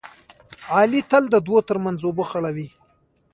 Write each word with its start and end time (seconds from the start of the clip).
علي 0.75 1.01
تل 1.11 1.23
د 1.29 1.35
دوو 1.45 1.57
ترمنځ 1.69 1.99
اوبه 2.05 2.23
خړوي. 2.29 2.67